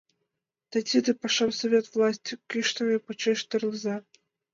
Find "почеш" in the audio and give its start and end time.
3.05-3.39